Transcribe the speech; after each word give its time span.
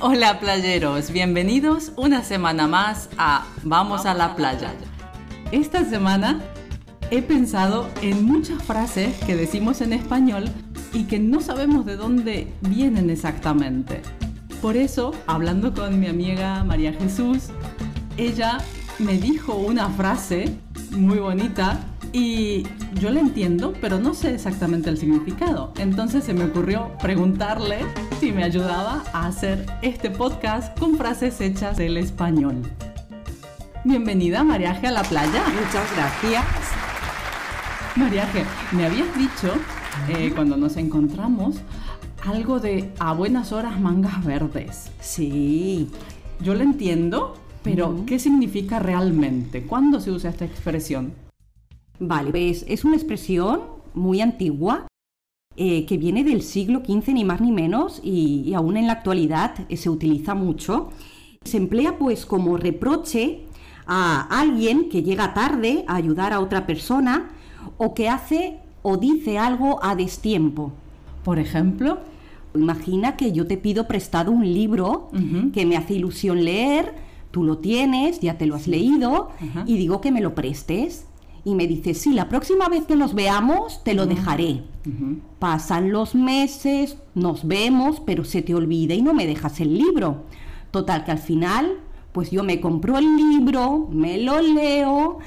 Hola 0.00 0.38
playeros, 0.38 1.10
bienvenidos 1.10 1.90
una 1.96 2.22
semana 2.22 2.68
más 2.68 3.10
a 3.18 3.44
Vamos 3.64 4.06
a 4.06 4.14
la 4.14 4.36
playa. 4.36 4.72
Esta 5.50 5.84
semana 5.84 6.40
he 7.10 7.20
pensado 7.20 7.88
en 8.00 8.24
muchas 8.24 8.62
frases 8.62 9.16
que 9.24 9.34
decimos 9.34 9.80
en 9.80 9.92
español 9.92 10.44
y 10.92 11.06
que 11.06 11.18
no 11.18 11.40
sabemos 11.40 11.84
de 11.84 11.96
dónde 11.96 12.46
vienen 12.60 13.10
exactamente. 13.10 14.02
Por 14.62 14.76
eso, 14.76 15.10
hablando 15.26 15.74
con 15.74 15.98
mi 15.98 16.06
amiga 16.06 16.62
María 16.62 16.92
Jesús, 16.92 17.48
ella 18.16 18.58
me 19.00 19.14
dijo 19.14 19.56
una 19.56 19.88
frase 19.88 20.56
muy 20.92 21.18
bonita 21.18 21.80
y 22.12 22.64
yo 23.00 23.10
la 23.10 23.20
entiendo, 23.20 23.72
pero 23.80 23.98
no 23.98 24.14
sé 24.14 24.34
exactamente 24.34 24.90
el 24.90 24.98
significado. 24.98 25.72
Entonces 25.78 26.24
se 26.24 26.34
me 26.34 26.44
ocurrió 26.44 26.92
preguntarle 27.00 27.80
si 28.20 28.32
me 28.32 28.44
ayudaba 28.44 29.04
a 29.12 29.26
hacer 29.26 29.66
este 29.82 30.10
podcast 30.10 30.78
con 30.78 30.96
frases 30.96 31.40
hechas 31.40 31.76
del 31.76 31.96
español. 31.96 32.62
Bienvenida, 33.84 34.42
Mariaje, 34.42 34.86
a 34.86 34.92
la 34.92 35.02
playa. 35.02 35.42
Muchas 35.48 35.94
gracias. 35.94 36.44
Mariaje, 37.96 38.44
me 38.72 38.86
habías 38.86 39.16
dicho 39.16 39.52
eh, 40.08 40.32
cuando 40.34 40.56
nos 40.56 40.76
encontramos 40.76 41.56
algo 42.26 42.60
de 42.60 42.92
a 42.98 43.12
buenas 43.12 43.52
horas 43.52 43.80
mangas 43.80 44.24
verdes. 44.24 44.90
Sí. 45.00 45.90
Yo 46.40 46.54
lo 46.54 46.62
entiendo, 46.62 47.36
pero 47.62 48.04
¿qué 48.06 48.18
significa 48.18 48.78
realmente? 48.78 49.62
¿Cuándo 49.62 50.00
se 50.00 50.10
usa 50.10 50.30
esta 50.30 50.44
expresión? 50.44 51.27
Vale, 52.00 52.30
pues 52.30 52.64
es 52.68 52.84
una 52.84 52.96
expresión 52.96 53.60
muy 53.94 54.20
antigua 54.20 54.86
eh, 55.56 55.84
que 55.86 55.98
viene 55.98 56.22
del 56.22 56.42
siglo 56.42 56.82
XV 56.86 57.12
ni 57.12 57.24
más 57.24 57.40
ni 57.40 57.50
menos 57.50 58.00
y, 58.02 58.42
y 58.46 58.54
aún 58.54 58.76
en 58.76 58.86
la 58.86 58.92
actualidad 58.92 59.54
eh, 59.68 59.76
se 59.76 59.90
utiliza 59.90 60.34
mucho. 60.34 60.90
Se 61.44 61.56
emplea 61.56 61.98
pues 61.98 62.26
como 62.26 62.56
reproche 62.56 63.40
a 63.86 64.40
alguien 64.40 64.88
que 64.90 65.02
llega 65.02 65.34
tarde 65.34 65.84
a 65.86 65.96
ayudar 65.96 66.32
a 66.32 66.40
otra 66.40 66.66
persona 66.66 67.30
o 67.78 67.94
que 67.94 68.08
hace 68.08 68.60
o 68.82 68.96
dice 68.96 69.38
algo 69.38 69.82
a 69.82 69.96
destiempo. 69.96 70.72
Por 71.24 71.38
ejemplo, 71.38 71.98
Imagina 72.54 73.16
que 73.16 73.32
yo 73.32 73.46
te 73.46 73.56
pido 73.56 73.86
prestado 73.86 74.32
un 74.32 74.44
libro 74.44 75.10
que 75.52 75.66
me 75.66 75.76
hace 75.76 75.94
ilusión 75.94 76.44
leer, 76.44 76.94
tú 77.30 77.44
lo 77.44 77.58
tienes, 77.58 78.20
ya 78.20 78.38
te 78.38 78.46
lo 78.46 78.54
has 78.54 78.66
leído, 78.66 79.30
y 79.66 79.76
digo 79.76 80.00
que 80.00 80.10
me 80.10 80.20
lo 80.20 80.34
prestes. 80.34 81.06
Y 81.44 81.54
me 81.54 81.66
dices, 81.66 81.98
sí, 81.98 82.12
la 82.12 82.28
próxima 82.28 82.68
vez 82.68 82.84
que 82.86 82.96
nos 82.96 83.14
veamos 83.14 83.82
te 83.84 83.94
lo 83.94 84.06
dejaré. 84.06 84.62
Pasan 85.38 85.92
los 85.92 86.14
meses, 86.14 86.96
nos 87.14 87.46
vemos, 87.46 88.00
pero 88.04 88.24
se 88.24 88.42
te 88.42 88.54
olvida 88.54 88.94
y 88.94 89.02
no 89.02 89.14
me 89.14 89.26
dejas 89.26 89.60
el 89.60 89.76
libro. 89.76 90.24
Total 90.70 91.04
que 91.04 91.10
al 91.10 91.18
final, 91.18 91.78
pues 92.12 92.30
yo 92.30 92.42
me 92.42 92.60
compro 92.60 92.98
el 92.98 93.16
libro, 93.16 93.88
me 93.90 94.18
lo 94.18 94.40
leo 94.40 95.18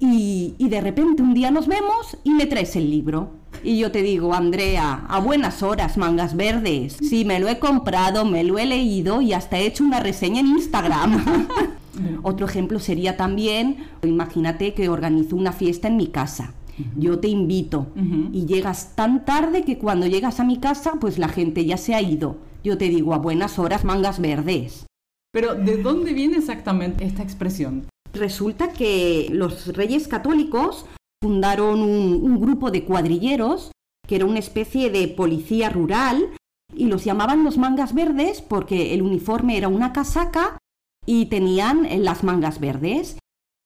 y, 0.00 0.54
y 0.58 0.68
de 0.68 0.80
repente 0.80 1.22
un 1.22 1.34
día 1.34 1.50
nos 1.50 1.66
vemos 1.66 2.18
y 2.24 2.30
me 2.30 2.46
traes 2.46 2.76
el 2.76 2.90
libro. 2.90 3.30
Y 3.62 3.78
yo 3.78 3.90
te 3.90 4.02
digo, 4.02 4.34
Andrea, 4.34 5.06
a 5.08 5.18
buenas 5.18 5.62
horas, 5.62 5.96
mangas 5.96 6.36
verdes. 6.36 6.96
Sí, 7.00 7.24
me 7.24 7.40
lo 7.40 7.48
he 7.48 7.58
comprado, 7.58 8.24
me 8.24 8.44
lo 8.44 8.58
he 8.58 8.66
leído 8.66 9.20
y 9.22 9.32
hasta 9.32 9.58
he 9.58 9.66
hecho 9.66 9.84
una 9.84 10.00
reseña 10.00 10.40
en 10.40 10.48
Instagram. 10.48 11.48
Otro 12.22 12.46
ejemplo 12.46 12.78
sería 12.78 13.16
también, 13.16 13.78
imagínate 14.02 14.74
que 14.74 14.88
organizo 14.88 15.36
una 15.36 15.52
fiesta 15.52 15.88
en 15.88 15.96
mi 15.96 16.08
casa. 16.08 16.54
Yo 16.96 17.18
te 17.18 17.28
invito 17.28 17.86
y 18.32 18.46
llegas 18.46 18.94
tan 18.94 19.24
tarde 19.24 19.64
que 19.64 19.78
cuando 19.78 20.06
llegas 20.06 20.40
a 20.40 20.44
mi 20.44 20.58
casa, 20.58 20.94
pues 21.00 21.18
la 21.18 21.28
gente 21.28 21.64
ya 21.64 21.76
se 21.76 21.94
ha 21.94 22.02
ido. 22.02 22.36
Yo 22.62 22.76
te 22.76 22.88
digo, 22.88 23.14
a 23.14 23.18
buenas 23.18 23.58
horas, 23.58 23.84
mangas 23.84 24.20
verdes. 24.20 24.86
Pero 25.32 25.54
¿de 25.54 25.82
dónde 25.82 26.12
viene 26.12 26.38
exactamente 26.38 27.04
esta 27.04 27.22
expresión? 27.22 27.86
Resulta 28.12 28.72
que 28.72 29.28
los 29.30 29.74
reyes 29.76 30.08
católicos 30.08 30.86
fundaron 31.22 31.80
un, 31.80 32.20
un 32.22 32.40
grupo 32.40 32.70
de 32.70 32.84
cuadrilleros, 32.84 33.72
que 34.06 34.16
era 34.16 34.24
una 34.24 34.38
especie 34.38 34.90
de 34.90 35.08
policía 35.08 35.70
rural, 35.70 36.30
y 36.74 36.86
los 36.86 37.04
llamaban 37.04 37.44
los 37.44 37.58
mangas 37.58 37.94
verdes 37.94 38.42
porque 38.42 38.94
el 38.94 39.02
uniforme 39.02 39.56
era 39.56 39.68
una 39.68 39.92
casaca 39.92 40.58
y 41.06 41.26
tenían 41.26 41.86
eh, 41.86 41.98
las 41.98 42.24
mangas 42.24 42.60
verdes. 42.60 43.18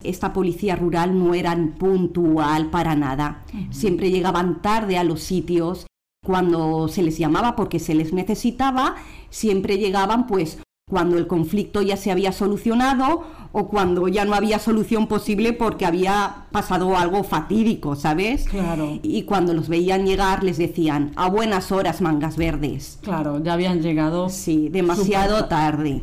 Esta 0.04 0.32
policía 0.32 0.76
rural 0.76 1.18
no 1.18 1.34
eran 1.34 1.72
puntual 1.72 2.70
para 2.70 2.94
nada. 2.94 3.44
Siempre 3.70 4.10
llegaban 4.10 4.62
tarde 4.62 4.96
a 4.96 5.04
los 5.04 5.20
sitios. 5.20 5.86
Cuando 6.24 6.88
se 6.88 7.02
les 7.02 7.18
llamaba 7.18 7.54
porque 7.56 7.78
se 7.78 7.94
les 7.94 8.12
necesitaba, 8.12 8.96
siempre 9.28 9.76
llegaban 9.76 10.26
pues 10.26 10.58
cuando 10.90 11.16
el 11.16 11.26
conflicto 11.26 11.82
ya 11.82 11.96
se 11.96 12.10
había 12.10 12.32
solucionado 12.32 13.24
o 13.52 13.68
cuando 13.68 14.08
ya 14.08 14.24
no 14.24 14.34
había 14.34 14.58
solución 14.58 15.06
posible 15.06 15.52
porque 15.52 15.86
había 15.86 16.46
pasado 16.50 16.96
algo 16.96 17.22
fatídico, 17.22 17.94
¿sabes? 17.94 18.44
Claro. 18.44 18.98
Y 19.02 19.22
cuando 19.22 19.54
los 19.54 19.68
veían 19.68 20.04
llegar 20.04 20.42
les 20.42 20.58
decían, 20.58 21.12
a 21.16 21.28
buenas 21.28 21.72
horas 21.72 22.00
mangas 22.00 22.36
verdes. 22.36 22.98
Claro, 23.02 23.42
ya 23.42 23.52
habían 23.52 23.82
llegado. 23.82 24.28
Sí, 24.28 24.68
demasiado 24.68 25.36
Súper 25.36 25.48
tarde. 25.48 26.02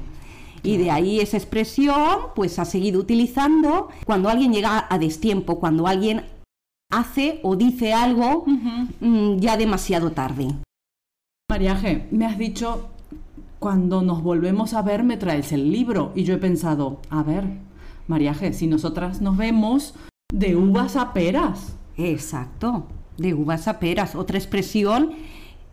Y 0.64 0.78
de 0.78 0.92
ahí 0.92 1.20
esa 1.20 1.38
expresión, 1.38 2.28
pues 2.36 2.60
ha 2.60 2.66
seguido 2.66 3.00
utilizando 3.00 3.90
cuando 4.06 4.30
alguien 4.30 4.54
llega 4.54 4.88
a 4.90 4.98
destiempo, 4.98 5.60
cuando 5.60 5.88
alguien 5.88 6.24
hace 6.92 7.40
o 7.44 7.56
dice 7.56 7.94
algo 7.94 8.46
mm, 8.46 9.38
ya 9.38 9.58
demasiado 9.58 10.12
tarde. 10.12 10.48
Mariaje, 11.50 12.08
me 12.12 12.26
has 12.26 12.38
dicho, 12.38 12.90
cuando 13.60 14.02
nos 14.02 14.22
volvemos 14.22 14.74
a 14.74 14.82
ver 14.82 15.04
me 15.04 15.18
traes 15.18 15.52
el 15.52 15.72
libro. 15.72 16.12
Y 16.16 16.24
yo 16.24 16.34
he 16.34 16.38
pensado, 16.38 17.00
a 17.10 17.24
ver, 17.24 17.46
Mariaje, 18.08 18.54
si 18.54 18.68
nosotras 18.68 19.22
nos 19.22 19.38
vemos 19.38 19.96
de 20.34 20.56
uvas 20.56 20.96
a 20.96 21.14
peras. 21.14 21.76
Exacto, 21.98 22.86
de 23.18 23.34
uvas 23.34 23.68
a 23.68 23.80
peras, 23.80 24.16
otra 24.16 24.38
expresión 24.38 25.14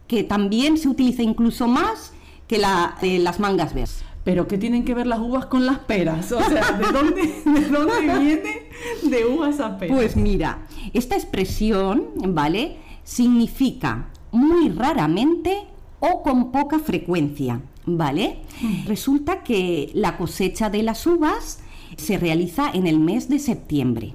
que 0.06 0.23
también 0.23 0.78
se 0.78 0.89
utiliza 0.89 1.23
incluso 1.23 1.67
más 1.67 2.12
que 2.47 2.59
la 2.59 2.97
de 3.00 3.19
las 3.19 3.41
mangas 3.41 3.75
verdes. 3.75 4.05
Pero 4.25 4.49
¿qué 4.49 4.57
tienen 4.57 4.85
que 4.85 4.95
ver 4.95 5.07
las 5.07 5.21
uvas 5.21 5.47
con 5.47 5.67
las 5.67 5.81
peras? 5.81 6.33
O 6.33 6.43
sea, 6.43 6.73
¿de 6.73 6.93
dónde, 6.93 7.23
de 7.45 7.69
dónde 7.69 8.01
viene 8.01 8.62
de 9.03 9.27
uvas 9.27 9.61
a 9.61 9.79
peras? 9.79 9.95
Pues 9.95 10.17
mira, 10.17 10.67
esta 10.95 11.15
expresión, 11.15 12.09
¿vale? 12.17 12.79
Significa 13.05 14.09
muy 14.33 14.71
raramente 14.71 15.67
o 16.01 16.23
con 16.23 16.51
poca 16.53 16.79
frecuencia, 16.79 17.61
¿vale? 17.85 18.39
Resulta 18.87 19.43
que 19.43 19.91
la 19.95 20.17
cosecha 20.17 20.71
de 20.71 20.83
las 20.83 21.06
uvas 21.06 21.61
se 21.97 22.19
realiza 22.19 22.71
en 22.73 22.87
el 22.87 22.99
mes 22.99 23.29
de 23.29 23.39
septiembre 23.39 24.15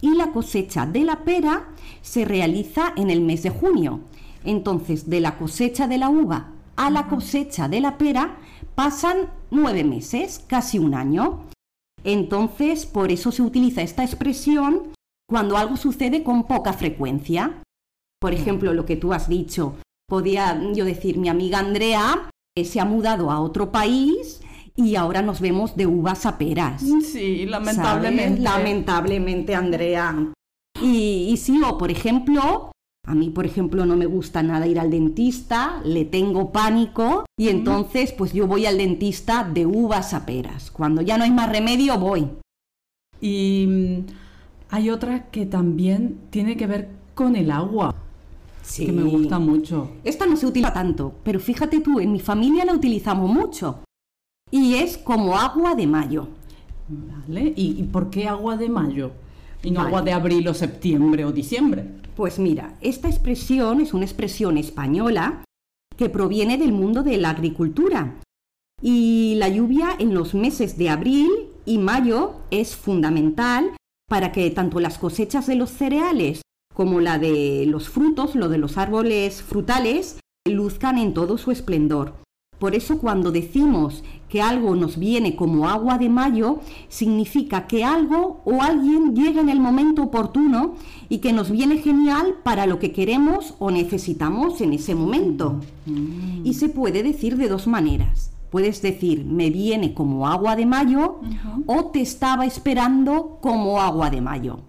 y 0.00 0.14
la 0.14 0.32
cosecha 0.32 0.86
de 0.86 1.00
la 1.00 1.24
pera 1.24 1.68
se 2.02 2.24
realiza 2.24 2.92
en 2.96 3.10
el 3.10 3.22
mes 3.22 3.42
de 3.42 3.50
junio. 3.50 4.00
Entonces, 4.44 5.08
de 5.08 5.20
la 5.20 5.38
cosecha 5.38 5.88
de 5.88 5.98
la 5.98 6.10
uva 6.10 6.52
a 6.76 6.90
la 6.90 7.08
cosecha 7.08 7.68
de 7.68 7.80
la 7.80 7.98
pera 7.98 8.36
pasan 8.74 9.16
nueve 9.50 9.84
meses, 9.84 10.44
casi 10.46 10.78
un 10.78 10.94
año. 10.94 11.44
Entonces, 12.04 12.86
por 12.86 13.10
eso 13.10 13.32
se 13.32 13.42
utiliza 13.42 13.82
esta 13.82 14.04
expresión 14.04 14.92
cuando 15.28 15.56
algo 15.56 15.76
sucede 15.76 16.22
con 16.22 16.46
poca 16.46 16.72
frecuencia. 16.72 17.62
Por 18.20 18.32
ejemplo, 18.32 18.72
lo 18.72 18.86
que 18.86 18.96
tú 18.96 19.12
has 19.12 19.28
dicho, 19.28 19.74
podía 20.08 20.60
yo 20.72 20.84
decir, 20.84 21.18
mi 21.18 21.28
amiga 21.28 21.58
Andrea 21.58 22.30
eh, 22.56 22.64
se 22.64 22.80
ha 22.80 22.84
mudado 22.84 23.30
a 23.30 23.40
otro 23.40 23.72
país 23.72 24.40
y 24.76 24.94
ahora 24.96 25.22
nos 25.22 25.40
vemos 25.40 25.76
de 25.76 25.86
uvas 25.86 26.26
a 26.26 26.38
peras. 26.38 26.82
Sí, 27.04 27.46
lamentablemente. 27.46 28.24
¿sabes? 28.24 28.40
Lamentablemente, 28.40 29.54
Andrea. 29.54 30.32
Y, 30.80 31.28
y 31.30 31.36
sí, 31.38 31.60
o 31.62 31.76
por 31.76 31.90
ejemplo, 31.90 32.70
a 33.06 33.14
mí, 33.14 33.30
por 33.30 33.46
ejemplo, 33.46 33.86
no 33.86 33.96
me 33.96 34.06
gusta 34.06 34.42
nada 34.42 34.66
ir 34.66 34.80
al 34.80 34.90
dentista, 34.90 35.80
le 35.84 36.04
tengo 36.04 36.50
pánico 36.50 37.24
y 37.38 37.48
entonces 37.48 38.12
pues 38.12 38.32
yo 38.32 38.48
voy 38.48 38.66
al 38.66 38.78
dentista 38.78 39.44
de 39.44 39.64
uvas 39.64 40.12
a 40.12 40.26
peras. 40.26 40.72
Cuando 40.72 41.02
ya 41.02 41.16
no 41.16 41.22
hay 41.22 41.30
más 41.30 41.48
remedio, 41.48 41.96
voy. 42.00 42.28
Y 43.20 43.66
mm, 43.68 44.12
hay 44.70 44.90
otra 44.90 45.30
que 45.30 45.46
también 45.46 46.18
tiene 46.30 46.56
que 46.56 46.66
ver 46.66 46.88
con 47.14 47.36
el 47.36 47.52
agua, 47.52 47.94
que 48.76 48.90
me 48.90 49.04
gusta 49.04 49.38
mucho. 49.38 49.92
Esta 50.02 50.26
no 50.26 50.36
se 50.36 50.46
utiliza 50.46 50.72
tanto, 50.72 51.14
pero 51.22 51.38
fíjate 51.38 51.78
tú, 51.78 52.00
en 52.00 52.10
mi 52.10 52.18
familia 52.18 52.64
la 52.64 52.74
utilizamos 52.74 53.30
mucho. 53.32 53.84
Y 54.50 54.74
es 54.74 54.98
como 54.98 55.36
agua 55.36 55.76
de 55.76 55.86
mayo. 55.86 56.26
¿Vale? 56.88 57.52
¿Y, 57.54 57.80
y 57.80 57.82
por 57.84 58.10
qué 58.10 58.26
agua 58.26 58.56
de 58.56 58.68
mayo? 58.68 59.12
Y 59.62 59.70
no 59.70 59.78
Vale. 59.78 59.88
agua 59.88 60.02
de 60.02 60.12
abril 60.12 60.48
o 60.48 60.54
septiembre 60.54 61.24
o 61.24 61.30
diciembre. 61.30 61.84
Pues 62.16 62.38
mira, 62.38 62.78
esta 62.80 63.08
expresión 63.08 63.82
es 63.82 63.92
una 63.92 64.06
expresión 64.06 64.56
española 64.56 65.44
que 65.98 66.08
proviene 66.08 66.56
del 66.56 66.72
mundo 66.72 67.02
de 67.02 67.18
la 67.18 67.28
agricultura. 67.28 68.18
Y 68.80 69.34
la 69.36 69.50
lluvia 69.50 69.90
en 69.98 70.14
los 70.14 70.34
meses 70.34 70.78
de 70.78 70.88
abril 70.88 71.28
y 71.66 71.76
mayo 71.76 72.36
es 72.50 72.74
fundamental 72.74 73.76
para 74.08 74.32
que 74.32 74.50
tanto 74.50 74.80
las 74.80 74.96
cosechas 74.96 75.46
de 75.46 75.56
los 75.56 75.70
cereales 75.70 76.40
como 76.74 77.00
la 77.00 77.18
de 77.18 77.64
los 77.66 77.90
frutos, 77.90 78.34
lo 78.34 78.48
de 78.48 78.58
los 78.58 78.78
árboles 78.78 79.42
frutales, 79.42 80.18
luzcan 80.46 80.96
en 80.96 81.12
todo 81.12 81.36
su 81.36 81.50
esplendor. 81.50 82.14
Por 82.58 82.74
eso 82.74 82.98
cuando 82.98 83.32
decimos 83.32 84.02
que 84.28 84.40
algo 84.40 84.74
nos 84.74 84.98
viene 84.98 85.36
como 85.36 85.68
agua 85.68 85.98
de 85.98 86.08
mayo, 86.08 86.60
significa 86.88 87.66
que 87.66 87.84
algo 87.84 88.40
o 88.44 88.62
alguien 88.62 89.14
llega 89.14 89.40
en 89.40 89.48
el 89.48 89.60
momento 89.60 90.04
oportuno 90.04 90.74
y 91.08 91.18
que 91.18 91.32
nos 91.32 91.50
viene 91.50 91.78
genial 91.78 92.36
para 92.42 92.66
lo 92.66 92.78
que 92.78 92.92
queremos 92.92 93.54
o 93.58 93.70
necesitamos 93.70 94.60
en 94.60 94.72
ese 94.72 94.94
momento. 94.94 95.60
Y 96.44 96.54
se 96.54 96.68
puede 96.68 97.02
decir 97.02 97.36
de 97.36 97.48
dos 97.48 97.66
maneras. 97.66 98.32
Puedes 98.50 98.80
decir, 98.80 99.24
me 99.24 99.50
viene 99.50 99.92
como 99.92 100.26
agua 100.26 100.56
de 100.56 100.66
mayo 100.66 101.20
o 101.66 101.86
te 101.86 102.00
estaba 102.00 102.46
esperando 102.46 103.38
como 103.42 103.80
agua 103.80 104.08
de 104.08 104.20
mayo. 104.22 104.60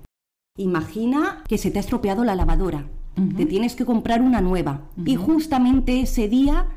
Imagina 0.57 1.44
que 1.48 1.57
se 1.57 1.72
te 1.72 1.78
ha 1.78 1.81
estropeado 1.81 2.25
la 2.25 2.36
lavadora. 2.36 2.90
Te 3.36 3.48
tienes 3.48 3.75
que 3.75 3.86
comprar 3.86 4.22
una 4.22 4.42
nueva. 4.42 4.81
Y 5.04 5.16
justamente 5.16 6.01
ese 6.01 6.28
día 6.28 6.68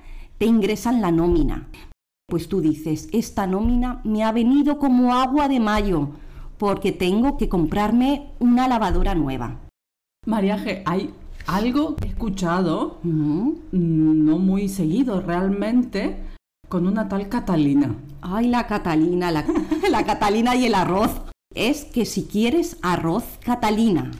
te 0.40 0.46
ingresan 0.46 1.02
la 1.02 1.12
nómina. 1.12 1.68
Pues 2.26 2.48
tú 2.48 2.62
dices, 2.62 3.10
esta 3.12 3.46
nómina 3.46 4.00
me 4.04 4.24
ha 4.24 4.32
venido 4.32 4.78
como 4.78 5.14
agua 5.14 5.48
de 5.48 5.60
mayo, 5.60 6.08
porque 6.56 6.92
tengo 6.92 7.36
que 7.36 7.50
comprarme 7.50 8.30
una 8.38 8.66
lavadora 8.66 9.14
nueva. 9.14 9.60
Mariaje, 10.26 10.82
hay 10.86 11.12
algo 11.46 11.94
que 11.94 12.06
he 12.06 12.08
escuchado, 12.08 13.00
no 13.02 14.38
muy 14.38 14.70
seguido 14.70 15.20
realmente, 15.20 16.16
con 16.70 16.86
una 16.86 17.06
tal 17.06 17.28
Catalina. 17.28 17.94
Ay, 18.22 18.48
la 18.48 18.66
Catalina, 18.66 19.30
la, 19.30 19.44
la 19.90 20.06
Catalina 20.06 20.56
y 20.56 20.64
el 20.64 20.74
arroz. 20.74 21.20
Es 21.54 21.84
que 21.84 22.06
si 22.06 22.24
quieres 22.24 22.78
arroz, 22.80 23.24
Catalina. 23.44 24.10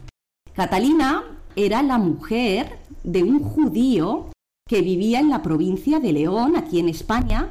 Catalina 0.53 1.23
era 1.57 1.83
la 1.83 1.97
mujer 1.97 2.79
de 3.05 3.23
un 3.23 3.41
judío 3.41 4.27
que 4.71 4.83
vivía 4.83 5.19
en 5.19 5.31
la 5.31 5.43
provincia 5.43 5.99
de 5.99 6.13
León, 6.13 6.55
aquí 6.57 6.79
en 6.79 6.89
España, 6.89 7.49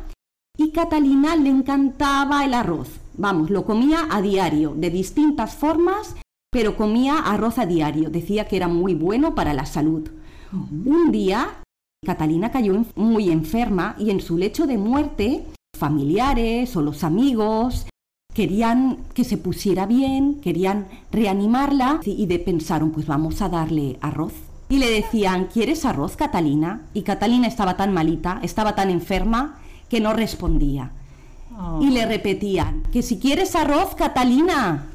y 0.58 0.72
Catalina 0.72 1.36
le 1.36 1.50
encantaba 1.50 2.46
el 2.46 2.54
arroz. 2.54 2.88
Vamos, 3.18 3.50
lo 3.50 3.66
comía 3.66 4.08
a 4.10 4.22
diario, 4.22 4.74
de 4.74 4.90
distintas 4.90 5.54
formas, 5.54 6.16
pero 6.50 6.78
comía 6.78 7.18
arroz 7.18 7.58
a 7.60 7.66
diario. 7.66 8.10
Decía 8.10 8.48
que 8.48 8.56
era 8.56 8.70
muy 8.70 8.94
bueno 8.94 9.36
para 9.36 9.54
la 9.54 9.66
salud. 9.66 10.10
Un 10.54 11.12
día, 11.12 11.62
Catalina 12.06 12.52
cayó 12.52 12.86
muy 12.96 13.30
enferma 13.30 13.98
y 14.00 14.12
en 14.12 14.22
su 14.22 14.38
lecho 14.38 14.66
de 14.66 14.78
muerte, 14.78 15.44
familiares 15.78 16.74
o 16.78 16.82
los 16.82 17.04
amigos 17.04 17.86
querían 18.34 19.00
que 19.14 19.26
se 19.26 19.36
pusiera 19.36 19.86
bien, 19.86 20.40
querían 20.40 20.88
reanimarla 21.12 22.00
y 22.06 22.28
de 22.28 22.40
pensaron, 22.40 22.92
pues 22.92 23.08
vamos 23.08 23.42
a 23.42 23.50
darle 23.50 23.98
arroz. 24.00 24.49
Y 24.70 24.78
le 24.78 24.90
decían, 24.92 25.48
¿quieres 25.52 25.84
arroz, 25.84 26.16
Catalina? 26.16 26.84
Y 26.94 27.02
Catalina 27.02 27.48
estaba 27.48 27.76
tan 27.76 27.92
malita, 27.92 28.40
estaba 28.44 28.76
tan 28.76 28.92
enferma, 28.92 29.60
que 29.90 30.00
no 30.00 30.14
respondía. 30.14 30.92
Y 31.82 31.90
le 31.90 32.06
repetían, 32.06 32.84
que 32.94 33.02
si 33.02 33.20
quieres 33.20 33.56
arroz, 33.56 33.96
Catalina. 33.96 34.86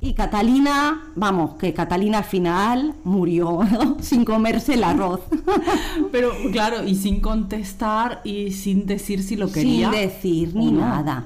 Y 0.00 0.14
Catalina, 0.14 1.02
vamos, 1.16 1.54
que 1.54 1.74
Catalina 1.74 2.18
al 2.18 2.24
final 2.24 2.94
murió 3.04 3.60
sin 4.00 4.24
comerse 4.24 4.74
el 4.74 4.84
arroz. 4.84 5.20
Pero 6.12 6.30
claro, 6.52 6.86
y 6.86 6.94
sin 6.94 7.20
contestar 7.20 8.20
y 8.22 8.52
sin 8.52 8.86
decir 8.86 9.22
si 9.22 9.36
lo 9.36 9.50
quería. 9.50 9.90
Sin 9.90 10.00
decir 10.00 10.54
ni 10.54 10.70
nada. 10.70 11.24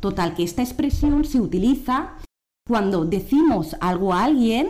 Total, 0.00 0.34
que 0.34 0.44
esta 0.44 0.62
expresión 0.62 1.24
se 1.24 1.40
utiliza 1.40 2.14
cuando 2.66 3.04
decimos 3.04 3.76
algo 3.80 4.12
a 4.12 4.24
alguien, 4.24 4.68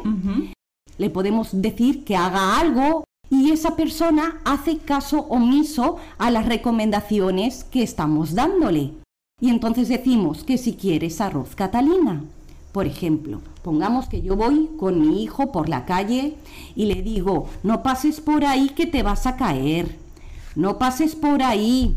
le 0.99 1.11
podemos 1.11 1.49
decir 1.53 2.05
que 2.05 2.17
haga 2.17 2.59
algo 2.59 3.05
y 3.31 3.51
esa 3.51 3.77
persona 3.77 4.41
hace 4.45 4.79
caso 4.79 5.21
omiso 5.29 5.97
a 6.19 6.31
las 6.31 6.47
recomendaciones 6.47 7.65
que 7.65 7.83
estamos 7.83 8.35
dándole. 8.35 8.93
Y 9.41 9.51
entonces 9.51 9.89
decimos 9.89 10.45
que 10.45 10.59
si 10.59 10.75
quieres 10.75 11.21
arroz 11.21 11.55
Catalina. 11.55 12.25
Por 12.73 12.87
ejemplo, 12.87 13.41
pongamos 13.63 14.09
que 14.09 14.23
yo 14.23 14.37
voy 14.37 14.71
con 14.79 15.01
mi 15.01 15.23
hijo 15.23 15.53
por 15.53 15.69
la 15.69 15.85
calle 15.85 16.37
y 16.75 16.87
le 16.87 17.03
digo, 17.03 17.49
no 17.63 17.83
pases 17.83 18.21
por 18.21 18.45
ahí 18.45 18.71
que 18.71 18.87
te 18.87 19.03
vas 19.03 19.27
a 19.27 19.37
caer. 19.37 19.97
No 20.55 20.79
pases 20.79 21.15
por 21.15 21.43
ahí. 21.43 21.97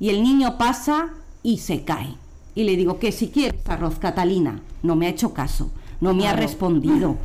Y 0.00 0.08
el 0.08 0.22
niño 0.22 0.58
pasa 0.58 1.10
y 1.42 1.58
se 1.58 1.84
cae. 1.84 2.14
Y 2.54 2.64
le 2.64 2.76
digo 2.76 2.98
que 2.98 3.12
si 3.12 3.28
quieres 3.28 3.66
arroz 3.68 3.98
Catalina. 3.98 4.60
No 4.82 4.96
me 4.96 5.06
ha 5.06 5.10
hecho 5.10 5.32
caso. 5.32 5.70
No 6.00 6.12
me 6.14 6.26
ha 6.26 6.34
respondido 6.34 7.16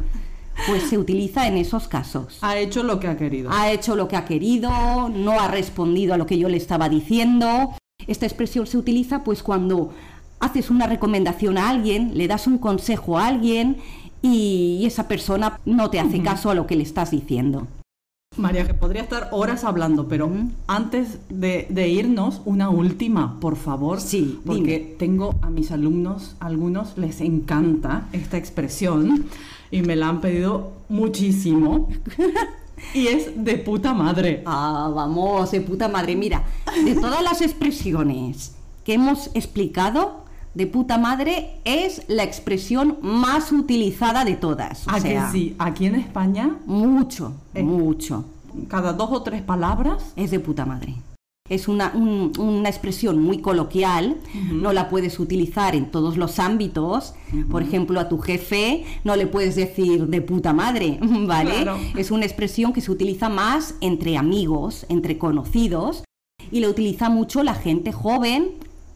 pues 0.66 0.84
se 0.84 0.98
utiliza 0.98 1.48
en 1.48 1.58
esos 1.58 1.88
casos. 1.88 2.40
Ha 2.42 2.58
hecho 2.58 2.84
lo 2.84 3.00
que 3.00 3.08
ha 3.08 3.18
querido. 3.18 3.52
Ha 3.52 3.72
hecho 3.72 3.96
lo 3.96 4.08
que 4.08 4.16
ha 4.16 4.26
querido, 4.26 4.70
no 5.10 5.40
ha 5.40 5.48
respondido 5.48 6.14
a 6.14 6.18
lo 6.18 6.26
que 6.26 6.38
yo 6.38 6.50
le 6.50 6.58
estaba 6.58 6.90
diciendo. 6.90 7.74
Esta 8.08 8.26
expresión 8.26 8.66
se 8.68 8.78
utiliza 8.78 9.24
pues 9.24 9.44
cuando 9.44 9.94
haces 10.40 10.70
una 10.70 10.88
recomendación 10.88 11.58
a 11.58 11.70
alguien, 11.70 12.18
le 12.18 12.28
das 12.28 12.48
un 12.48 12.58
consejo 12.58 13.18
a 13.18 13.28
alguien 13.28 13.78
y 14.22 14.84
esa 14.86 15.08
persona 15.08 15.60
no 15.66 15.90
te 15.90 16.00
hace 16.00 16.22
caso 16.22 16.50
a 16.50 16.56
lo 16.56 16.68
que 16.68 16.76
le 16.76 16.84
estás 16.84 17.12
diciendo. 17.12 17.68
María, 18.38 18.66
que 18.66 18.74
podría 18.74 19.02
estar 19.02 19.30
horas 19.32 19.64
hablando, 19.64 20.08
pero 20.08 20.30
antes 20.68 21.20
de, 21.30 21.88
irnos, 21.88 22.42
una 22.46 22.70
última, 22.70 23.40
por 23.40 23.56
favor. 23.56 24.02
Sí, 24.02 24.40
porque 24.46 24.96
tengo 25.00 25.36
a 25.42 25.50
mis 25.50 25.72
alumnos, 25.72 26.36
algunos 26.40 26.98
les 26.98 27.22
encanta 27.22 28.08
esta 28.12 28.38
expresión 28.38 29.26
y 29.72 29.82
me 29.82 29.96
la 29.96 30.10
han 30.10 30.22
pedido 30.22 30.72
muchísimo. 30.90 31.90
y 32.94 33.08
es 33.08 33.44
de 33.44 33.58
puta 33.58 33.94
madre. 33.94 34.44
Ah, 34.46 34.92
vamos, 34.94 35.52
de 35.52 35.62
puta 35.62 35.88
madre. 35.88 36.16
Mira, 36.16 36.44
de 36.84 36.96
todas 36.96 37.24
las 37.24 37.42
expresiones 37.42 38.56
que 38.84 38.94
hemos 38.94 39.30
explicado, 39.34 40.27
de 40.58 40.66
puta 40.66 40.98
madre 40.98 41.52
es 41.66 42.02
la 42.08 42.24
expresión 42.24 42.98
más 43.04 43.52
utilizada 43.52 44.26
de 44.26 44.36
todas. 44.36 44.88
¿A 44.88 45.00
que 45.00 45.22
sí? 45.32 45.56
Aquí 45.60 45.86
en 45.86 45.94
España. 45.94 46.58
Mucho, 46.66 47.34
mucho. 47.54 48.26
Cada 48.68 48.92
dos 48.92 49.12
o 49.12 49.22
tres 49.22 49.44
palabras. 49.44 50.14
Es 50.16 50.32
de 50.32 50.40
puta 50.40 50.66
madre. 50.66 50.96
Es 51.48 51.68
una, 51.68 51.94
expresión 52.66 53.22
muy 53.22 53.38
coloquial, 53.38 54.18
no 54.52 54.74
la 54.74 54.90
puedes 54.90 55.20
utilizar 55.20 55.76
en 55.76 55.92
todos 55.92 56.18
los 56.18 56.40
ámbitos. 56.40 57.14
Por 57.52 57.62
ejemplo, 57.62 58.00
a 58.00 58.10
tu 58.10 58.18
jefe 58.18 58.84
no 59.04 59.16
le 59.16 59.28
puedes 59.28 59.56
decir 59.56 60.08
de 60.08 60.22
puta 60.22 60.54
madre, 60.54 60.98
¿vale? 61.02 61.68
Es 61.96 62.10
una 62.10 62.26
expresión 62.26 62.74
que 62.74 62.82
se 62.82 62.92
utiliza 62.92 63.30
más 63.30 63.76
entre 63.80 64.18
amigos, 64.18 64.88
entre 64.90 65.20
conocidos, 65.20 66.04
y 66.52 66.62
la 66.62 66.70
utiliza 66.70 67.10
mucho 67.10 67.44
la 67.44 67.54
gente 67.54 67.92
joven 67.92 68.50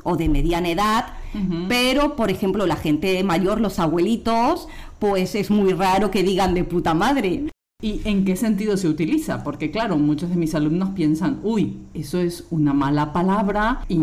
o 0.03 0.17
de 0.17 0.27
mediana 0.27 0.69
edad, 0.69 1.20
pero, 1.67 2.15
por 2.15 2.29
ejemplo, 2.29 2.65
la 2.65 2.75
gente 2.75 3.23
mayor, 3.23 3.61
los 3.61 3.79
abuelitos, 3.79 4.67
pues 4.99 5.35
es 5.35 5.49
muy 5.49 5.73
raro 5.73 6.11
que 6.11 6.23
digan 6.23 6.53
de 6.53 6.63
puta 6.63 6.93
madre. 6.93 7.45
¿Y 7.81 8.01
en 8.05 8.25
qué 8.25 8.35
sentido 8.35 8.77
se 8.77 8.87
utiliza? 8.87 9.43
Porque 9.43 9.71
claro, 9.71 9.97
muchos 9.97 10.29
de 10.29 10.35
mis 10.35 10.53
alumnos 10.53 10.89
piensan, 10.89 11.39
uy, 11.43 11.77
eso 11.95 12.19
es 12.19 12.45
una 12.51 12.73
mala 12.73 13.11
palabra 13.11 13.83
y 13.89 13.99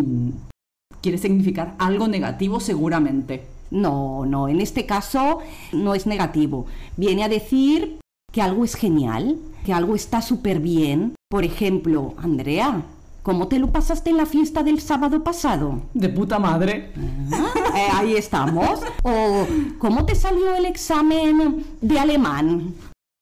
quiere 1.01 1.19
significar 1.19 1.77
algo 1.79 2.09
negativo 2.09 2.59
seguramente. 2.59 3.47
No, 3.71 4.27
no, 4.27 4.49
en 4.49 4.61
este 4.61 4.87
caso 4.87 5.39
no 5.73 5.95
es 5.95 6.07
negativo. 6.07 6.67
Viene 6.97 7.23
a 7.23 7.29
decir 7.29 8.01
que 8.33 8.43
algo 8.43 8.65
es 8.65 8.75
genial, 8.75 9.39
que 9.65 9.73
algo 9.73 9.95
está 9.95 10.23
súper 10.23 10.59
bien. 10.59 11.15
Por 11.31 11.45
ejemplo, 11.45 12.15
Andrea, 12.17 12.83
¿cómo 13.29 13.47
te 13.47 13.59
lo 13.59 13.71
pasaste 13.71 14.09
en 14.09 14.17
la 14.17 14.25
fiesta 14.25 14.63
del 14.63 14.81
sábado 14.81 15.23
pasado? 15.23 15.83
De 15.93 16.09
puta 16.09 16.39
madre. 16.39 16.95
Ah, 17.31 17.53
eh, 17.77 17.89
ahí 17.93 18.15
estamos. 18.15 18.81
O 19.03 19.47
¿cómo 19.79 20.07
te 20.07 20.15
salió 20.15 20.55
el 20.55 20.65
examen 20.65 21.63
de 21.83 21.99
alemán? 21.99 22.75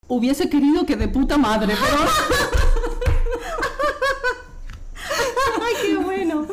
Hubiese 0.07 0.49
querido 0.49 0.85
que 0.85 0.95
de 0.95 1.09
puta 1.09 1.37
madre, 1.37 1.73
pero... 1.77 2.09
¡Ay, 5.61 5.73
qué 5.81 5.97
bueno! 5.97 6.47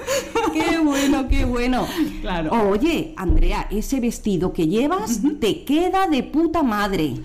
¡Qué 0.52 0.78
bueno, 0.78 1.28
qué 1.28 1.44
bueno! 1.44 1.87
Claro. 2.23 2.50
Oye, 2.70 3.14
Andrea, 3.16 3.68
ese 3.70 4.00
vestido 4.00 4.52
que 4.52 4.66
llevas 4.66 5.20
te 5.40 5.64
queda 5.64 6.08
de 6.08 6.25
puta 6.25 6.64
madre. 6.64 7.20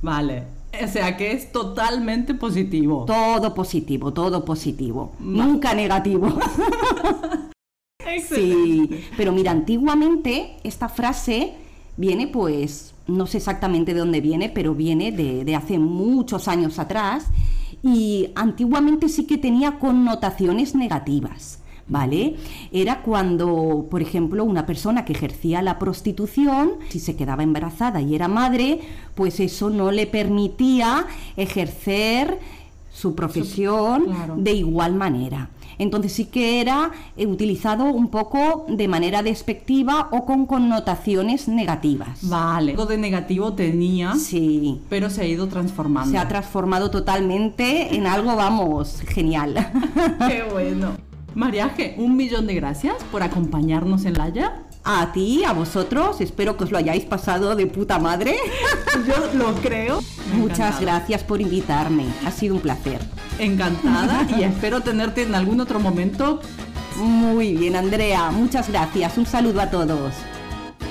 Vale. 0.00 0.46
O 0.82 0.88
sea 0.88 1.16
que 1.16 1.32
es 1.32 1.52
totalmente 1.52 2.34
positivo. 2.34 3.04
Todo 3.06 3.54
positivo, 3.54 4.12
todo 4.12 4.44
positivo. 4.44 5.12
Nunca 5.20 5.74
negativo. 5.74 6.38
sí, 8.28 9.04
pero 9.16 9.32
mira, 9.32 9.50
antiguamente 9.50 10.56
esta 10.64 10.88
frase 10.88 11.54
viene 11.96 12.26
pues 12.26 12.94
no 13.06 13.26
sé 13.26 13.38
exactamente 13.38 13.92
de 13.92 14.00
dónde 14.00 14.20
viene, 14.20 14.48
pero 14.48 14.74
viene 14.74 15.12
de, 15.12 15.54
hace 15.54 15.78
muchos 15.78 16.48
años 16.48 16.78
atrás 16.78 17.26
y 17.82 18.30
antiguamente 18.34 19.08
sí 19.08 19.26
que 19.26 19.36
tenía 19.36 19.78
connotaciones 19.78 20.74
negativas. 20.74 21.60
¿Vale? 21.86 22.36
Era 22.72 23.02
cuando, 23.02 23.86
por 23.90 24.00
ejemplo, 24.00 24.42
una 24.44 24.64
persona 24.64 25.04
que 25.04 25.12
ejercía 25.12 25.60
la 25.60 25.78
prostitución, 25.78 26.72
si 26.88 26.98
se 26.98 27.14
quedaba 27.14 27.42
embarazada 27.42 28.00
y 28.00 28.14
era 28.14 28.26
madre, 28.26 28.80
pues 29.14 29.38
eso 29.38 29.68
no 29.68 29.90
le 29.90 30.06
permitía 30.06 31.06
ejercer 31.36 32.38
su 32.92 33.14
profesión 33.14 34.06
de 34.38 34.52
igual 34.52 34.94
manera. 34.94 35.50
Entonces 35.76 36.12
sí 36.12 36.26
que 36.26 36.60
era 36.60 36.92
eh, 37.16 37.26
utilizado 37.26 37.84
un 37.86 38.08
poco 38.08 38.64
de 38.68 38.86
manera 38.86 39.22
despectiva 39.24 40.08
o 40.12 40.24
con 40.24 40.46
connotaciones 40.46 41.48
negativas. 41.48 42.20
Vale, 42.28 42.70
algo 42.70 42.86
de 42.86 42.96
negativo 42.96 43.54
tenía, 43.54 44.14
Sí. 44.14 44.80
pero 44.88 45.10
se 45.10 45.22
ha 45.22 45.26
ido 45.26 45.48
transformando. 45.48 46.12
Se 46.12 46.18
ha 46.18 46.28
transformado 46.28 46.90
totalmente 46.90 47.94
en 47.96 48.06
algo, 48.06 48.36
vamos, 48.36 49.00
genial. 49.08 49.54
Qué 50.28 50.44
bueno. 50.52 50.92
Mariaje, 51.34 51.94
un 51.98 52.16
millón 52.16 52.46
de 52.46 52.54
gracias 52.54 53.02
por 53.10 53.22
acompañarnos 53.22 54.04
en 54.04 54.14
la 54.14 54.28
ya. 54.28 54.62
A 54.84 55.12
ti, 55.12 55.44
a 55.44 55.52
vosotros, 55.52 56.20
espero 56.20 56.56
que 56.56 56.64
os 56.64 56.70
lo 56.70 56.78
hayáis 56.78 57.04
pasado 57.04 57.56
de 57.56 57.66
puta 57.66 57.98
madre. 57.98 58.36
Yo 59.06 59.38
lo 59.38 59.54
creo. 59.54 60.00
Muchas 60.34 60.80
gracias 60.80 61.24
por 61.24 61.40
invitarme, 61.40 62.06
ha 62.26 62.30
sido 62.30 62.54
un 62.54 62.60
placer. 62.60 63.00
Encantada 63.38 64.26
y 64.38 64.44
espero 64.44 64.82
tenerte 64.82 65.22
en 65.22 65.34
algún 65.34 65.60
otro 65.60 65.80
momento. 65.80 66.40
Muy 66.96 67.54
bien, 67.54 67.74
Andrea, 67.74 68.30
muchas 68.30 68.68
gracias. 68.68 69.18
Un 69.18 69.26
saludo 69.26 69.60
a 69.60 69.70
todos. 69.70 70.14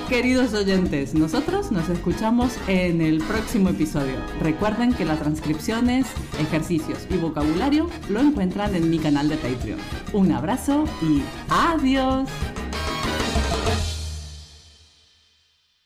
Queridos 0.08 0.52
oyentes, 0.52 1.14
nosotros 1.14 1.72
nos 1.72 1.88
escuchamos 1.88 2.52
en 2.68 3.00
el 3.00 3.22
próximo 3.22 3.70
episodio. 3.70 4.16
Recuerden 4.42 4.92
que 4.92 5.06
las 5.06 5.18
transcripciones, 5.18 6.06
ejercicios 6.38 7.06
y 7.08 7.16
vocabulario 7.16 7.88
lo 8.10 8.20
encuentran 8.20 8.74
en 8.74 8.90
mi 8.90 8.98
canal 8.98 9.30
de 9.30 9.36
Patreon. 9.36 9.78
Un 10.12 10.32
abrazo 10.32 10.84
y 11.00 11.22
adiós. 11.48 12.28